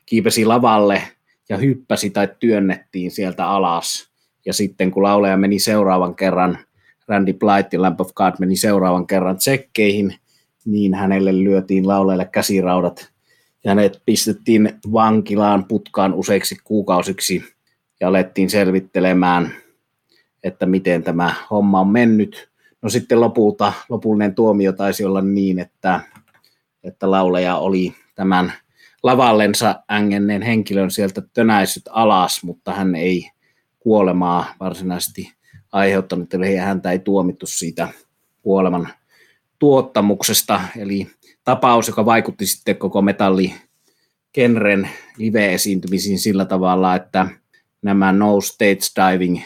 [0.06, 1.02] kiipesi lavalle
[1.50, 4.12] ja hyppäsi tai työnnettiin sieltä alas.
[4.46, 6.58] Ja sitten kun lauleja meni seuraavan kerran
[7.12, 7.36] Randy
[7.71, 10.16] ja Lamp of God meni seuraavan kerran tsekkeihin,
[10.66, 13.12] niin hänelle lyötiin lauleille käsiraudat
[13.64, 17.43] ja hänet pistettiin vankilaan putkaan useiksi kuukausiksi
[17.99, 19.51] ja alettiin selvittelemään,
[20.43, 22.49] että miten tämä homma on mennyt.
[22.82, 25.99] No sitten lopulta lopullinen tuomio taisi olla niin, että,
[26.84, 28.53] että lauleja oli tämän
[29.03, 33.32] lavallensa ängenneen henkilön sieltä tönäisyt alas, mutta hän ei
[33.80, 35.34] kuolemaa varsinaisesti
[35.72, 37.88] aiheuttanut, eli häntä ei tuomittu siitä
[38.41, 38.89] kuoleman
[39.59, 41.07] tuottamuksesta, eli
[41.43, 43.53] tapaus, joka vaikutti sitten koko metalli
[44.34, 47.28] genren live-esiintymisiin sillä tavalla, että
[47.82, 49.41] nämä no stage diving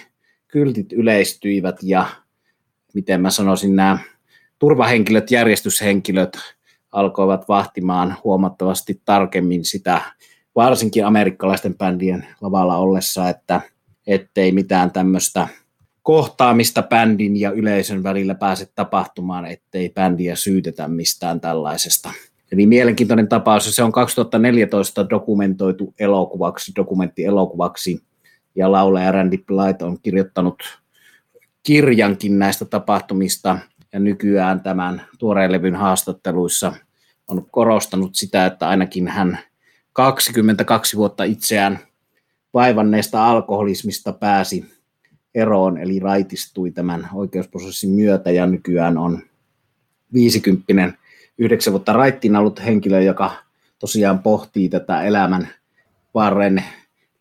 [0.47, 2.05] kyltit yleistyivät ja
[2.93, 3.97] miten mä sanoisin, nämä
[4.59, 6.37] turvahenkilöt, järjestyshenkilöt
[6.91, 10.01] alkoivat vahtimaan huomattavasti tarkemmin sitä,
[10.55, 13.61] varsinkin amerikkalaisten bändien lavalla ollessa, että
[14.07, 15.47] ettei mitään tämmöistä
[16.05, 22.11] kohtaamista bändin ja yleisön välillä pääse tapahtumaan, ettei bändiä syytetä mistään tällaisesta.
[22.51, 28.03] Eli mielenkiintoinen tapaus, se on 2014 dokumentoitu elokuvaksi, dokumenttielokuvaksi,
[28.55, 30.63] ja laulaja Randy Blythe on kirjoittanut
[31.63, 33.59] kirjankin näistä tapahtumista,
[33.93, 36.73] ja nykyään tämän tuoreen levyn haastatteluissa
[37.27, 39.39] on korostanut sitä, että ainakin hän
[39.93, 41.79] 22 vuotta itseään
[42.53, 44.74] vaivanneesta alkoholismista pääsi
[45.35, 49.21] eroon, eli raitistui tämän oikeusprosessin myötä, ja nykyään on
[50.13, 50.93] 50
[51.37, 53.31] yhdeksän vuotta raittiin ollut henkilö, joka
[53.79, 55.47] tosiaan pohtii tätä elämän
[56.13, 56.63] varren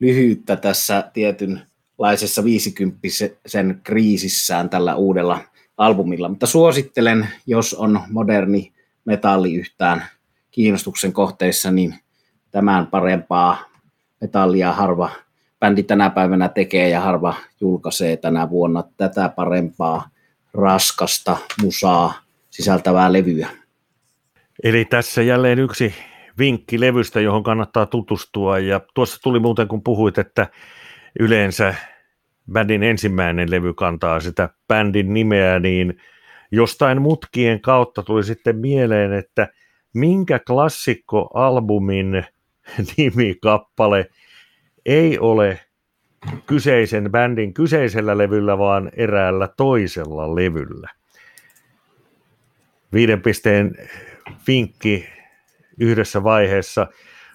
[0.00, 5.40] lyhyyttä tässä tietynlaisessa viisikymppisen kriisissään tällä uudella
[5.76, 6.28] albumilla.
[6.28, 8.72] Mutta suosittelen, jos on moderni
[9.04, 10.04] metalli yhtään
[10.50, 11.94] kiinnostuksen kohteissa, niin
[12.50, 13.64] tämän parempaa
[14.20, 15.10] metallia harva
[15.64, 20.08] bändi tänä päivänä tekee ja harva julkaisee tänä vuonna tätä parempaa
[20.54, 22.14] raskasta musaa
[22.50, 23.48] sisältävää levyä.
[24.62, 25.94] Eli tässä jälleen yksi
[26.38, 28.58] vinkki levystä, johon kannattaa tutustua.
[28.58, 30.46] Ja tuossa tuli muuten, kun puhuit, että
[31.20, 31.74] yleensä
[32.52, 35.98] bändin ensimmäinen levy kantaa sitä bändin nimeä, niin
[36.50, 39.48] jostain mutkien kautta tuli sitten mieleen, että
[39.94, 42.24] minkä klassikkoalbumin
[42.96, 44.10] nimikappale
[44.86, 45.60] ei ole
[46.46, 50.88] kyseisen bändin kyseisellä levyllä, vaan eräällä toisella levyllä.
[52.92, 53.76] Viiden pisteen
[54.46, 55.08] vinkki
[55.78, 56.86] yhdessä vaiheessa.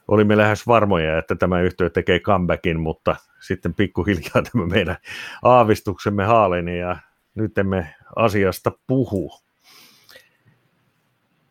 [0.08, 4.98] Olimme lähes varmoja, että tämä yhtiö tekee comebackin, mutta sitten pikkuhiljaa tämä meidän
[5.44, 6.98] aavistuksemme haaleni ja
[7.36, 9.32] nyt emme asiasta puhu.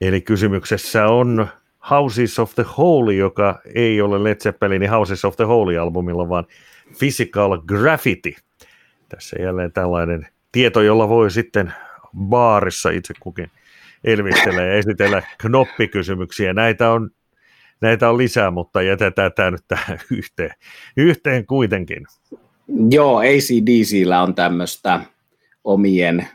[0.01, 1.49] Eli kysymyksessä on
[1.91, 6.47] Houses of the Holy, joka ei ole Led Zeppelinin Houses of the Holy-albumilla, vaan
[6.99, 8.37] Physical Graffiti.
[9.09, 11.73] Tässä jälleen tällainen tieto, jolla voi sitten
[12.17, 13.51] baarissa itse kukin
[14.05, 16.53] elvistellä ja esitellä knoppikysymyksiä.
[16.53, 17.11] Näitä on,
[17.81, 20.51] näitä on lisää, mutta jätetään tämä nyt tähän yhteen,
[20.97, 22.07] yhteen kuitenkin.
[22.91, 25.01] Joo, ACDCllä on tämmöistä
[25.65, 26.29] omien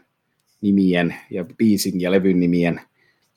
[0.61, 2.81] nimien ja biisin ja levyn nimien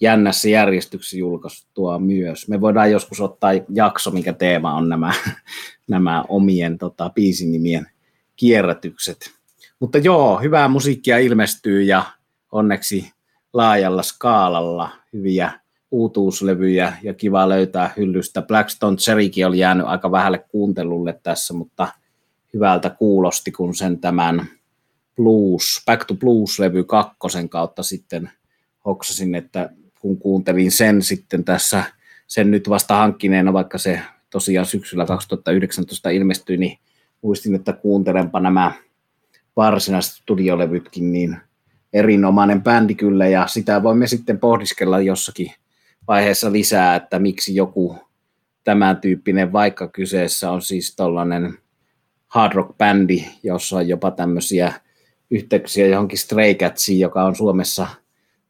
[0.01, 2.49] jännässä järjestyksessä julkaistua myös.
[2.49, 5.12] Me voidaan joskus ottaa jakso, mikä teema on nämä,
[5.88, 7.86] nämä omien tota, biisin nimien
[8.36, 9.30] kierrätykset.
[9.80, 12.05] Mutta joo, hyvää musiikkia ilmestyy ja
[12.53, 13.12] onneksi
[13.53, 18.42] laajalla skaalalla hyviä uutuuslevyjä ja kiva löytää hyllystä.
[18.42, 21.88] Blackstone Cherrykin oli jäänyt aika vähälle kuuntelulle tässä, mutta
[22.55, 24.47] hyvältä kuulosti, kun sen tämän
[25.16, 28.30] Blues, Back to Blues-levy kakkosen kautta sitten
[28.84, 29.70] hoksasin, että
[30.01, 31.84] kun kuuntelin sen sitten tässä,
[32.26, 36.78] sen nyt vasta hankkineena, vaikka se tosiaan syksyllä 2019 ilmestyi, niin
[37.22, 38.72] muistin, että kuuntelenpa nämä
[39.57, 41.36] varsinaiset studiolevytkin, niin
[41.92, 45.53] erinomainen bändi kyllä, ja sitä voimme sitten pohdiskella jossakin
[46.09, 47.99] vaiheessa lisää, että miksi joku
[48.64, 51.59] tämän tyyppinen, vaikka kyseessä on siis tällainen
[52.26, 54.72] hard rock bändi, jossa on jopa tämmöisiä
[55.30, 57.86] yhteyksiä johonkin Stray Catsiin, joka on Suomessa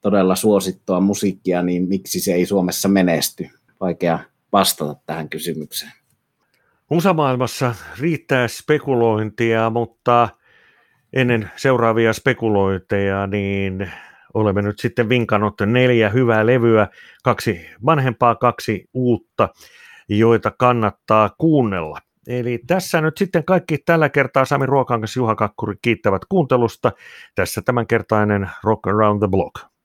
[0.07, 3.49] todella suosittua musiikkia, niin miksi se ei Suomessa menesty?
[3.81, 4.19] Vaikea
[4.53, 5.93] vastata tähän kysymykseen.
[6.91, 10.29] Musamaailmassa riittää spekulointia, mutta
[11.13, 13.93] ennen seuraavia spekulointeja, niin
[14.35, 16.89] olemme nyt sitten vinkannut neljä hyvää levyä,
[17.25, 19.49] kaksi vanhempaa, kaksi uutta,
[20.09, 21.99] joita kannattaa kuunnella.
[22.27, 26.93] Eli tässä nyt sitten kaikki tällä kertaa Sami Ruokangas Juha Kakkuri kiittävät kuuntelusta.
[27.35, 29.76] Tässä tämänkertainen Rock Around the Block.